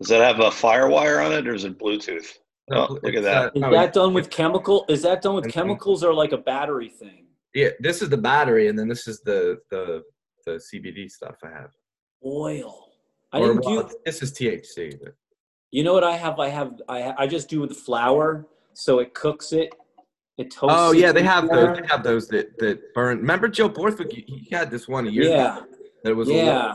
[0.00, 2.26] Does that have a fire wire on it or is it Bluetooth?
[2.70, 3.46] No, Oh, look at it's, that.
[3.56, 4.86] uh, Is that done with chemical?
[4.88, 7.26] Is that done with chemicals or like a battery thing?
[7.54, 10.02] Yeah, this is the battery, and then this is the the
[10.46, 11.70] the CBD stuff I have.
[12.24, 12.88] Oil.
[13.32, 13.70] I Or, didn't do.
[13.76, 14.98] well, this is THC.
[15.02, 15.12] But
[15.70, 16.40] You know what I have?
[16.40, 19.74] I have I I just do with flour, so it cooks it.
[20.62, 21.78] Oh yeah, they have those.
[21.78, 23.18] They have those that that burn.
[23.18, 24.12] Remember Joe Borthwick?
[24.12, 25.66] He, had this one a year Yeah, ago.
[26.02, 26.72] That was a Yeah.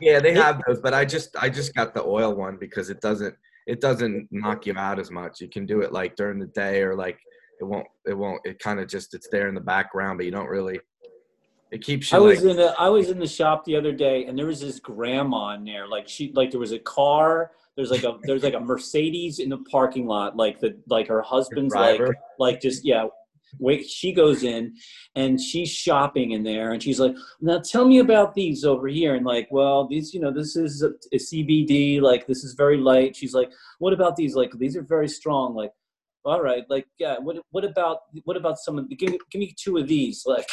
[0.00, 3.00] Yeah, they have those, but I just I just got the oil one because it
[3.00, 3.34] doesn't
[3.66, 5.40] it doesn't knock you out as much.
[5.40, 7.18] You can do it like during the day or like
[7.60, 10.32] it won't it won't it kind of just it's there in the background, but you
[10.32, 10.80] don't really.
[11.70, 13.92] It keeps you I was like in the I was in the shop the other
[13.92, 15.86] day, and there was this grandma in there.
[15.86, 17.52] Like she like there was a car.
[17.80, 20.36] There's like a there's like a Mercedes in the parking lot.
[20.36, 21.98] Like the like her husband's like
[22.38, 23.06] like just yeah.
[23.58, 24.76] Wait, she goes in
[25.16, 29.14] and she's shopping in there, and she's like, "Now tell me about these over here."
[29.14, 32.00] And like, well, these, you know, this is a, a CBD.
[32.00, 33.16] Like, this is very light.
[33.16, 34.36] She's like, "What about these?
[34.36, 35.72] Like, these are very strong." Like,
[36.24, 37.16] all right, like, yeah.
[37.18, 38.88] What what about what about some of?
[38.90, 40.22] Give me give me two of these.
[40.26, 40.46] Like,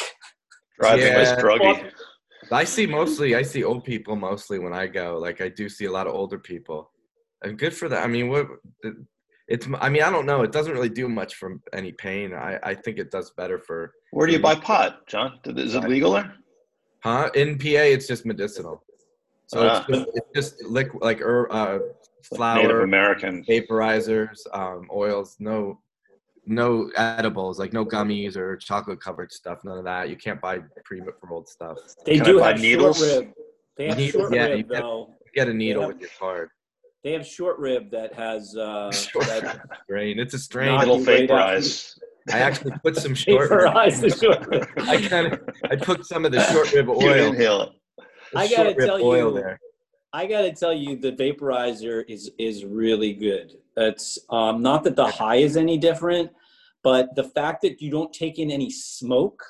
[0.80, 1.18] Driving Yeah.
[1.18, 1.92] was druggy.
[2.50, 5.18] I see mostly I see old people mostly when I go.
[5.18, 6.97] Like I do see a lot of older people, and
[7.56, 8.02] good for that.
[8.04, 8.46] I mean, what
[9.48, 10.42] it's I mean I don't know.
[10.42, 12.34] It doesn't really do much for any pain.
[12.34, 15.38] I I think it does better for Where do you buy pot, John?
[15.44, 16.34] Is it legal there?
[17.02, 17.84] huh in PA.
[17.94, 18.82] It's just medicinal,
[19.46, 19.84] so Ah.
[19.88, 21.78] it's, just, it's just liquid like er, uh,
[22.32, 23.44] Native American.
[23.44, 25.36] vaporizers, um, oils.
[25.38, 25.80] No.
[26.50, 30.08] No edibles, like no gummies or chocolate covered stuff, none of that.
[30.08, 31.76] You can't buy pre-rolled stuff.
[32.06, 32.98] They Can do have needles?
[33.06, 33.32] short rib.
[33.76, 35.14] They have Needles, short yeah, you get- though.
[35.34, 36.48] Get a needle have- with your card.
[37.04, 40.18] They have short rib that has uh, that strain.
[40.18, 40.68] It's a strain.
[40.74, 41.28] Knock It'll you right out.
[41.28, 41.98] vaporize.
[42.32, 43.72] I actually put some short rib.
[43.72, 44.66] the short rib.
[44.86, 47.26] I kind of I put some of the short rib You oil.
[47.28, 47.70] inhale it.
[48.34, 49.58] I gotta tell oil you- there.
[50.12, 53.56] I gotta tell you, the vaporizer is is really good.
[53.76, 56.30] It's um, not that the high is any different,
[56.82, 59.42] but the fact that you don't take in any smoke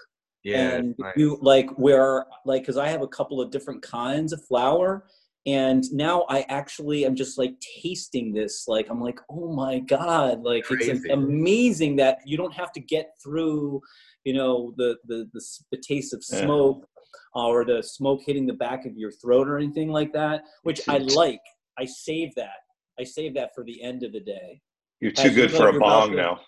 [0.45, 1.15] Yeah, and nice.
[1.17, 5.07] you like where like because I have a couple of different kinds of flour,
[5.47, 8.65] and now I actually am just like tasting this.
[8.69, 10.43] Like I'm like, oh my god!
[10.43, 13.81] Like it's amazing that you don't have to get through,
[14.25, 15.41] you know, the the the,
[15.73, 16.41] the taste of Yeah.
[16.41, 16.87] smoke
[17.35, 20.99] or the smoke hitting the back of your throat or anything like that, which I
[20.99, 21.41] like.
[21.79, 22.59] I save that.
[22.99, 24.61] I save that for the end of the day.
[25.01, 26.41] You're too As good you for a you're bong now.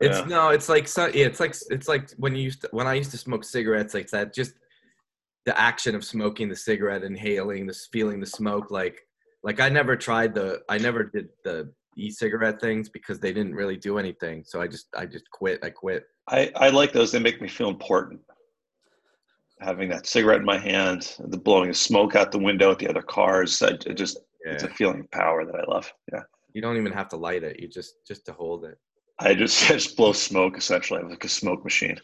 [0.00, 0.26] It's Yeah.
[0.26, 2.94] no, it's like so, yeah, it's like it's like when you used to, when I
[2.94, 4.54] used to smoke cigarettes, like that just
[5.46, 9.00] the action of smoking the cigarette, inhaling this, feeling the smoke, like
[9.42, 13.76] like I never tried the, I never did the e-cigarette things because they didn't really
[13.76, 14.42] do anything.
[14.44, 15.60] So I just I just quit.
[15.62, 16.04] I quit.
[16.28, 17.12] I, I like those.
[17.12, 18.20] They make me feel important.
[19.60, 22.88] Having that cigarette in my hand, the blowing the smoke out the window at the
[22.88, 23.62] other cars.
[23.62, 25.92] I, it just it's a feeling of power that I love.
[26.12, 26.22] Yeah.
[26.52, 27.60] You don't even have to light it.
[27.60, 28.78] You just just to hold it.
[29.18, 31.00] I just, I just blow smoke essentially.
[31.00, 32.00] I'm like a smoke machine.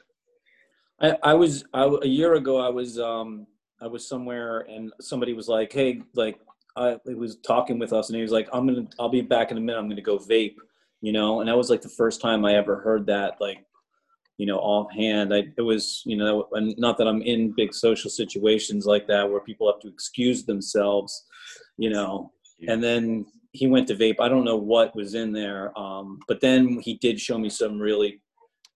[1.00, 2.58] I, I was I, a year ago.
[2.58, 3.46] I was um
[3.80, 6.38] I was somewhere and somebody was like, "Hey, like
[6.76, 9.56] I was talking with us and he was like, "I'm gonna I'll be back in
[9.56, 9.78] a minute.
[9.78, 10.56] I'm gonna go vape,"
[11.00, 11.40] you know.
[11.40, 13.64] And that was like the first time I ever heard that, like,
[14.36, 15.34] you know, offhand.
[15.34, 19.28] I it was you know, and not that I'm in big social situations like that
[19.30, 21.24] where people have to excuse themselves,
[21.78, 22.32] you know.
[22.68, 24.20] And then he went to vape.
[24.20, 27.80] I don't know what was in there, um, but then he did show me some
[27.80, 28.20] really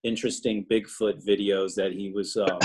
[0.05, 2.59] interesting Bigfoot videos that he was um,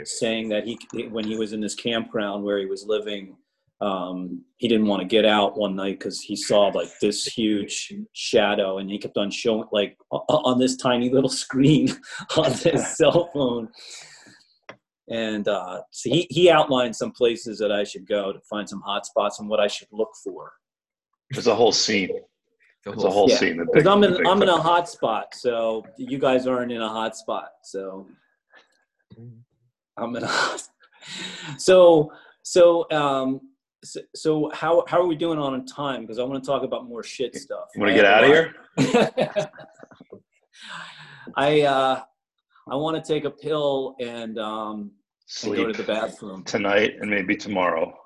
[0.04, 3.36] saying that he when he was in this campground where he was living
[3.80, 7.92] um, he didn't want to get out one night because he saw like this huge
[8.14, 11.88] shadow and he kept on showing like on this tiny little screen
[12.36, 13.68] on his cell phone
[15.08, 18.80] and uh, so he, he outlined some places that i should go to find some
[18.80, 20.52] hot spots and what i should look for
[21.30, 22.10] There's a whole scene.
[22.86, 23.36] The There's a whole Yeah.
[23.36, 23.58] scene.
[23.58, 27.16] Because i'm in i'm in a hot spot so you guys aren't in a hot
[27.16, 28.06] spot so
[29.98, 30.28] I'm in a
[31.58, 33.40] so so um
[33.82, 36.02] so, so how how are we doing on time?
[36.02, 37.68] Because I want to talk about more shit stuff.
[37.74, 38.54] You want to get out of here?
[38.76, 39.48] here?
[41.36, 42.02] I uh
[42.70, 44.90] I want to take a pill and um
[45.44, 46.44] and go to the bathroom.
[46.44, 47.96] tonight and maybe tomorrow.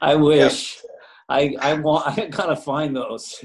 [0.00, 0.83] I wish.
[1.28, 2.06] I I want.
[2.18, 3.44] I gotta find those.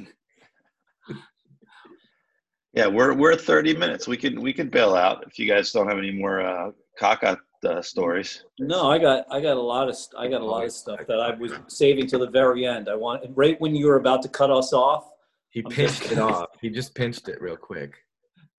[2.73, 4.07] Yeah, we're we're at 30 minutes.
[4.07, 7.37] We can we can bail out if you guys don't have any more uh, caca
[7.65, 8.45] uh, stories.
[8.59, 10.99] No, I got I got a lot of st- I got a lot of stuff
[11.07, 12.87] that I was saving till the very end.
[12.87, 15.09] I want right when you were about to cut us off.
[15.49, 16.45] He I'm pinched just- it off.
[16.61, 17.93] He just pinched it real quick.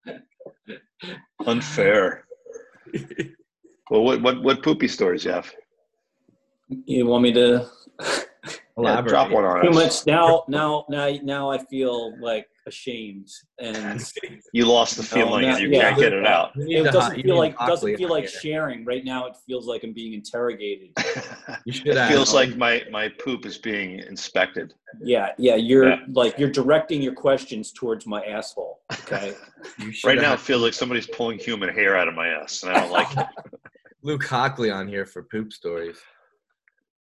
[1.47, 2.25] Unfair.
[3.93, 5.53] Well, what what what poopy stories you have?
[6.85, 7.67] You want me to?
[8.85, 9.75] Yeah, drop one on Too us.
[9.75, 10.45] much now.
[10.49, 14.01] Now, now, now I feel like ashamed, and
[14.53, 15.81] You lost the No, feeling not- and you yeah.
[15.91, 16.53] can't get it out.
[16.57, 19.27] It doesn't feel like doesn't feel like sharing right now.
[19.27, 20.91] It feels like I'm being interrogated.
[21.67, 22.09] You should It have.
[22.11, 24.73] feels like my my poop is being inspected.
[25.03, 25.57] Yeah, yeah.
[25.57, 25.97] You're Yeah.
[26.13, 28.81] like you're directing your questions towards my asshole.
[28.93, 29.35] Okay.
[29.79, 32.63] you Right now, it have feels like somebody's pulling human hair out of my ass,
[32.63, 33.27] and I don't like it.
[34.03, 35.99] Luke Hockley on here for poop stories.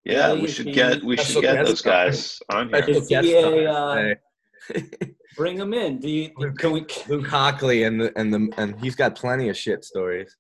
[0.09, 2.83] Yeah, Yeah, we should get we should get those guys on here.
[2.83, 4.14] Special Is he guest a, on uh.
[5.37, 5.99] Bring them in.
[5.99, 6.31] Do you?
[6.59, 6.85] Can we?
[7.09, 10.37] Luke Hockley and the and the and he's got plenty of shit stories.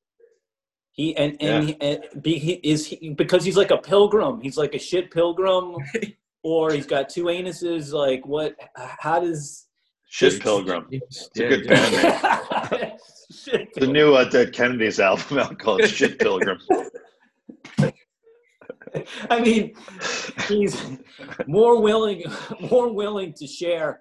[0.90, 4.40] He and and, he, and be, he is he because he's like a pilgrim.
[4.40, 5.76] He's like a shit pilgrim,
[6.42, 7.92] or he's got two anuses.
[7.92, 8.56] Like what?
[8.76, 9.66] How does?
[10.10, 10.86] Shit Pilgrim.
[10.90, 12.94] It's a good band
[13.30, 16.58] Shit The new uh, Dead Kennedys album out called Shit Pilgrim.
[19.30, 19.74] I mean,
[20.48, 20.80] he's
[21.46, 22.24] more willing,
[22.70, 24.00] more willing to share.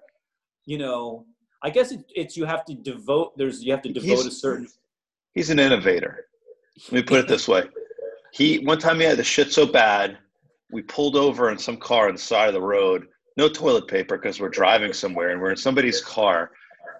[0.66, 1.26] You know,
[1.62, 3.36] I guess it, it's you have to devote.
[3.36, 4.68] There's you have to devote He's- a certain.
[5.34, 6.26] He's an innovator.
[6.86, 7.64] Let me put it this way.
[8.32, 10.18] He one time he had the shit so bad,
[10.70, 13.06] we pulled over in some car on the side of the road.
[13.36, 16.50] No toilet paper because we're driving somewhere and we're in somebody's car.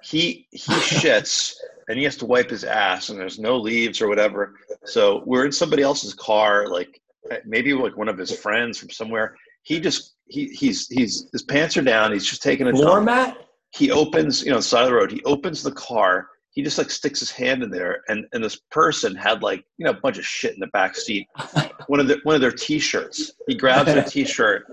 [0.03, 1.55] He he shits
[1.89, 4.55] and he has to wipe his ass and there's no leaves or whatever.
[4.85, 8.91] So we're in somebody else's car, like Uh, maybe like one of his friends from
[8.91, 9.37] somewhere.
[9.63, 12.13] He just he he's he's his pants are down.
[12.13, 13.37] He's just taking a Floor mat?
[13.71, 16.79] he opens, you know, the side of the road, he opens the car, he just
[16.79, 20.01] like sticks his hand in there, and, and this person had like, you know, a
[20.01, 21.29] bunch of shit in the back seat.
[21.87, 23.33] One of the one of their t-shirts.
[23.47, 24.67] He grabs their t-shirt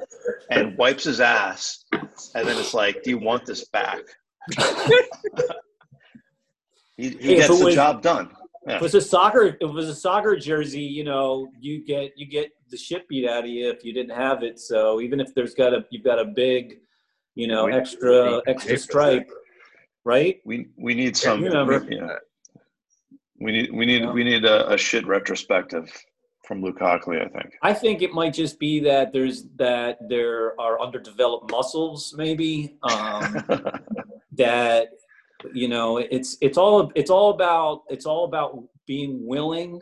[0.50, 4.02] and wipes his ass, and then it's like, Do you want this back?
[6.98, 8.30] he he gets the was- job done.
[8.68, 12.14] If it was a soccer, if it was a soccer jersey, you know, you get
[12.18, 14.60] you get the shit beat out of you if you didn't have it.
[14.60, 16.80] So even if there's got a you've got a big,
[17.36, 19.30] you know, We- extra extra stripe,
[20.04, 20.38] right?
[20.46, 21.44] We we need some.
[21.44, 21.80] remember.
[21.80, 22.16] We, yeah.
[23.40, 24.12] we need we need Yeah.
[24.12, 25.92] we need a, a shit retrospective
[26.48, 27.18] from Luke Hockley.
[27.22, 27.54] I think.
[27.62, 32.78] I think it might just be that there's that there are underdeveloped muscles, maybe.
[32.82, 33.44] Um,
[34.34, 34.90] that
[35.54, 39.82] you know it's it's all it's all about it's all about being willing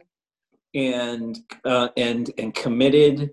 [0.76, 3.32] and uh, and and committed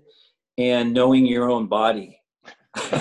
[0.57, 2.19] and knowing your own body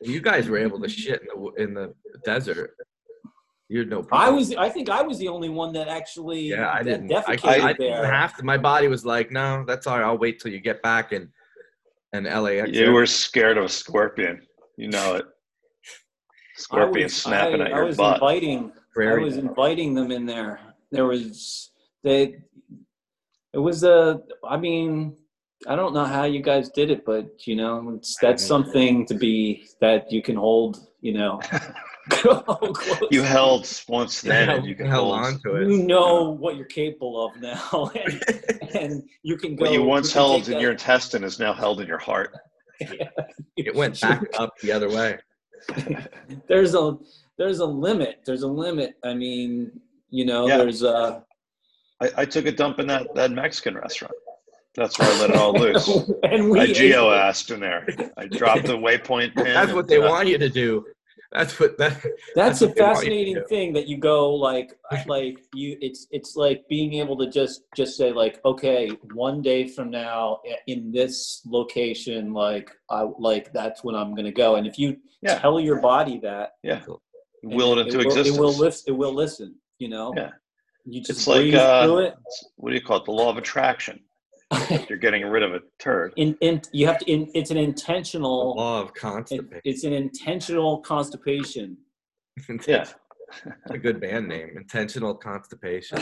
[0.00, 2.74] You guys were able to shit in the in the desert.
[3.70, 6.82] You're no i was i think i was the only one that actually Yeah, I
[6.82, 7.12] didn't.
[7.12, 8.42] I, defecated I didn't there have to.
[8.42, 10.06] My body was like, no, that's all right.
[10.06, 11.28] I'll wait till you get back and
[12.14, 12.70] and LAX.
[12.70, 14.40] you were scared of a scorpion.
[14.78, 15.26] You know it.
[16.58, 18.14] I Scorpion was, snapping I, at I your was butt.
[18.14, 19.24] inviting I prairie.
[19.24, 20.60] was inviting them in there.
[20.90, 21.70] There was
[22.02, 22.36] they.
[23.52, 24.20] It was a.
[24.48, 25.16] I mean,
[25.66, 29.14] I don't know how you guys did it, but you know, it's that's something to
[29.14, 30.78] be that you can hold.
[31.00, 31.40] You know,
[32.10, 33.00] close.
[33.12, 35.14] You held once then, Yeah, and you can hold.
[35.14, 35.68] on to it.
[35.68, 39.64] You know what you're capable of now, and, and you can go.
[39.66, 41.98] What you once can take held in that- your intestine is now held in your
[41.98, 42.34] heart.
[43.56, 45.18] It went back up the other way.
[46.48, 46.96] there's a
[47.36, 48.20] there's a limit.
[48.24, 48.96] There's a limit.
[49.04, 50.58] I mean, you know, Yeah.
[50.58, 51.22] there's a.
[52.00, 54.14] I, I took a dump in that, that Mexican restaurant.
[54.74, 55.88] That's where I let it all loose.
[56.22, 57.16] and we I ate geo it.
[57.16, 57.86] asked in there.
[58.16, 59.46] I dropped the waypoint pin.
[59.46, 60.84] That's what they uh, want you to do.
[61.30, 61.92] That's what that.
[62.02, 64.72] That's That's a what they want you to fascinating thing that you go like
[65.06, 69.68] like you it's it's like being able to just just say like okay one day
[69.68, 74.78] from now in this location like I like that's when I'm gonna go and if
[74.78, 75.38] you Yeah.
[75.38, 76.80] tell your body that yeah,
[77.42, 78.36] Will it into will, existence.
[78.36, 80.30] it will listen it will listen you know Yeah.
[80.86, 82.14] you just It's like, uh, it
[82.56, 83.04] What do you call it?
[83.04, 84.00] The law of attraction.
[84.88, 86.12] You're getting rid of a turd.
[86.16, 89.60] in, in you have to in, it's an The intentional law of it, constipation.
[89.64, 91.76] it's an intentional constipation
[92.66, 92.86] Yeah.
[93.70, 94.50] a good band name.
[94.56, 95.98] Intentional constipation.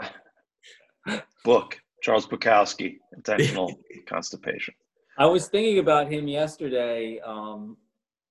[1.44, 1.78] Book.
[2.02, 2.96] Charles Bukowski.
[3.16, 3.72] Intentional
[4.08, 4.74] constipation.
[5.18, 7.20] I was thinking about him yesterday.
[7.24, 7.76] Um,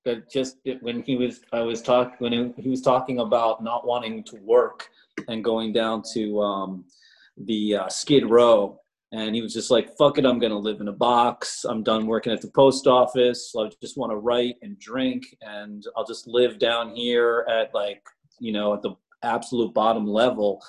[0.03, 3.87] that just when he was, I was talking when he, he was talking about not
[3.87, 4.87] wanting to work
[5.27, 6.85] and going down to um,
[7.37, 8.79] the uh, Skid Row,
[9.15, 11.63] and he was just like, "Fuck it, I'm gonna live in a box.
[11.63, 13.53] I'm done working at the post office.
[13.57, 18.03] I just want to write and drink, and I'll just live down here at like,
[18.39, 20.61] you know, at the absolute bottom level."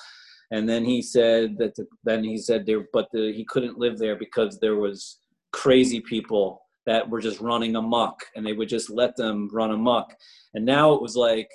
[0.53, 1.75] And then he said that.
[1.75, 5.19] The, then he said there, but the, he couldn't live there because there was
[5.53, 10.15] crazy people that were just running amok and they would just let them run amok
[10.55, 11.51] and now it was like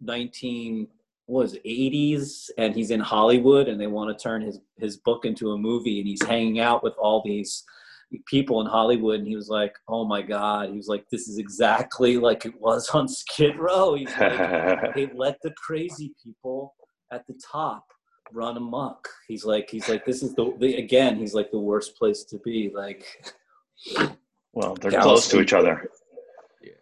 [0.00, 4.98] 19 what was 80s and he's in hollywood and they want to turn his his
[4.98, 7.64] book into a movie and he's hanging out with all these
[8.26, 11.38] people in hollywood and he was like oh my god he was like this is
[11.38, 16.74] exactly like it was on skid row he's like they let the crazy people
[17.10, 17.86] at the top
[18.32, 19.08] run amok.
[19.28, 22.38] He's like, he's like, this is the, the again, he's like the worst place to
[22.38, 22.70] be.
[22.74, 23.04] Like,
[24.52, 25.88] well, they're close to each other.
[26.62, 26.72] Yeah.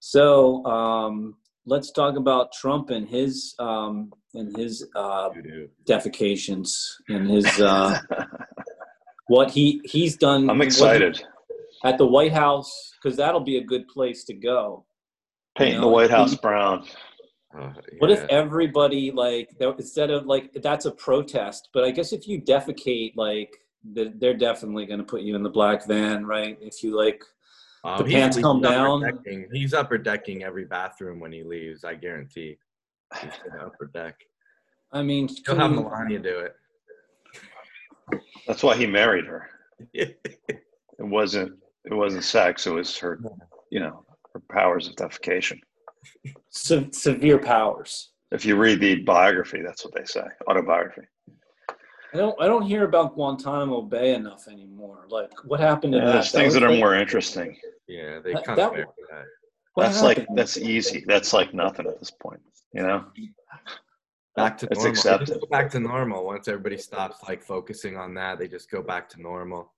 [0.00, 5.30] So um, let's talk about Trump and his um, and his uh,
[5.86, 6.70] defecations
[7.08, 7.98] and his uh,
[9.28, 10.48] what he he's done.
[10.48, 11.22] I'm he- excited.
[11.84, 14.84] at the White House because that'll be a good place to go.
[15.56, 16.86] Painting know, the White House brown.
[17.56, 22.26] Uh, What if everybody like instead of like that's a protest, but I guess if
[22.26, 26.56] you defecate, like they're definitely going to put you in the black van, right?
[26.60, 27.22] If you like,
[27.84, 29.00] Oh, the he's- pants come upper down?
[29.00, 31.84] decking- He's upper decking every bathroom when he leaves.
[31.84, 32.58] I guarantee.
[33.20, 34.14] He's gonna upper deck.
[34.92, 36.54] I mean, He'll have Melania do it.
[38.46, 39.48] That's why he married her.
[39.92, 40.18] it.
[40.98, 41.58] It wasn't.
[41.84, 42.66] It wasn't sex.
[42.66, 43.18] It was her.
[43.70, 45.58] You know, her powers of defecation.
[46.50, 48.12] se- severe powers.
[48.30, 50.22] If you read the biography, that's what they say.
[50.48, 51.02] Autobiography.
[52.14, 52.40] I don't.
[52.40, 55.06] I don't hear about Guantanamo Bay enough anymore.
[55.08, 56.12] Like, what happened to Yeah, that?
[56.12, 57.56] there's things was that are like- more interesting.
[58.12, 59.24] Yeah, they That- kind that of that.
[59.74, 61.04] what that's like that's easy.
[61.06, 62.40] That's like nothing at this point.
[62.74, 63.04] You know.
[64.36, 64.92] Back to It's normal.
[64.92, 65.40] Accepted.
[65.40, 68.38] go back to normal once everybody stops like focusing on that.
[68.38, 69.72] They just go back to normal.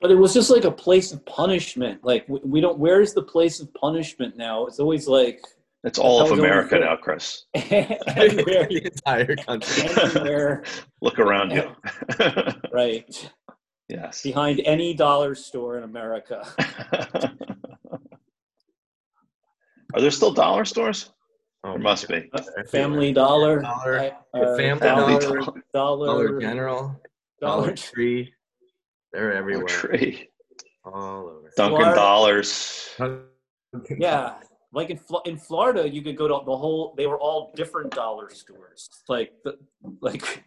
[0.00, 2.04] But it was just like a place of punishment.
[2.04, 2.78] Like we, we don't.
[2.78, 4.66] Where is the place of punishment now?
[4.66, 5.40] It's always like
[5.82, 7.46] It's all of America now, Chris.
[7.54, 9.88] anywhere, the entire country.
[10.02, 10.62] anywhere,
[11.02, 11.72] Look around you.
[12.72, 13.32] right
[13.88, 14.22] yes.
[14.22, 16.44] behind any dollar store in America.
[19.94, 21.10] Are there still dollar stores?
[21.64, 22.30] Oh, There must be.
[22.70, 25.62] Family Dollar, Dollar, uh, Family Dollar, Dollar.
[25.72, 27.00] Dollar, Dollar General,
[27.40, 28.32] Dollar Dollar Tree.
[29.12, 29.66] They're Dollar everywhere.
[29.66, 30.28] Tree.
[30.84, 31.52] All over.
[31.56, 31.94] Dunkin' Florida.
[31.94, 32.90] Dollars.
[33.98, 34.34] Yeah,
[34.72, 36.94] like in in Florida, you could go to the whole.
[36.96, 39.58] They were all different dollar stores, like the
[40.00, 40.44] like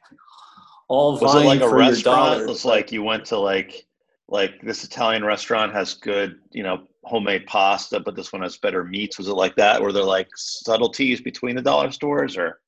[0.87, 2.03] all Was it like a restaurant?
[2.17, 2.41] dollars.
[2.41, 3.85] It was like you went to like
[4.31, 8.83] like this Italian restaurant has good, you know, homemade pasta, but this one has better
[8.83, 9.17] meats.
[9.17, 9.81] Was it like that?
[9.81, 12.59] Were there like subtleties between the dollar stores or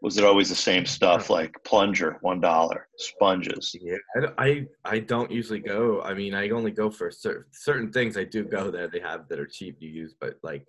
[0.00, 3.74] was it always the same stuff like plunger, one dollar, sponges?
[3.80, 6.02] Yeah, I, don't- I I don't usually go.
[6.02, 8.16] I mean, I only go for certain certain things.
[8.16, 8.88] I do go there.
[8.88, 10.66] They have that are cheap to use, but like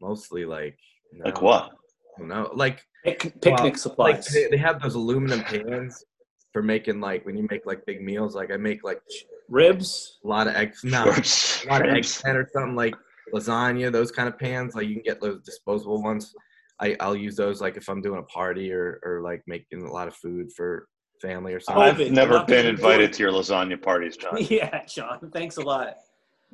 [0.00, 0.76] mostly like
[1.24, 1.70] Like no, what?
[2.18, 4.14] No, like Pic- picnic well, supplies.
[4.14, 6.04] Like they, they have those aluminum pans
[6.52, 8.34] for making like when you make like big meals.
[8.34, 9.00] Like I make like
[9.48, 10.18] Ribs.
[10.24, 10.82] a lot of eggs.
[10.84, 12.18] No, a lot of Shrimps.
[12.18, 12.94] eggplant or something like
[13.34, 13.92] lasagna.
[13.92, 14.74] Those kind of pans.
[14.74, 16.34] Like you can get those disposable ones.
[16.80, 19.92] I I'll use those like if I'm doing a party or or like making a
[19.92, 20.88] lot of food for
[21.22, 21.82] family or something.
[21.82, 24.36] I've never been invited to your lasagna parties, John.
[24.40, 25.30] Yeah, John.
[25.32, 25.94] Thanks a lot.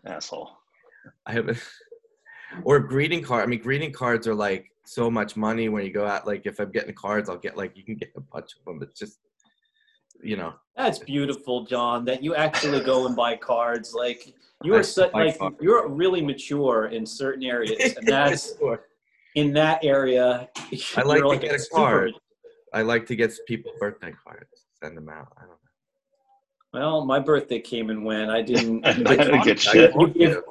[0.06, 0.50] Asshole.
[1.26, 1.58] I haven't.
[2.64, 3.42] Or greeting card.
[3.44, 6.26] I mean, greeting cards are like so much money when you go out.
[6.26, 8.82] Like, if I'm getting cards, I'll get like you can get a bunch of them.
[8.82, 9.20] It's just,
[10.22, 12.04] you know, That's beautiful, John.
[12.04, 13.94] That you actually go and buy cards.
[13.94, 15.56] Like you are such like cards.
[15.60, 18.54] you're really mature in certain areas, and that's
[19.34, 20.48] in that area.
[20.96, 22.12] I like you're to get a card.
[22.72, 24.66] I like to get people birthday cards.
[24.82, 25.28] Send them out.
[25.36, 25.56] I don't know.
[26.72, 28.30] Well, my birthday came and went.
[28.30, 28.86] I didn't.
[28.86, 30.14] I didn't get you shit.
[30.14, 30.42] give-